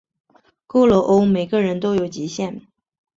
[0.65, 2.63] 够了喔，每个人都有极限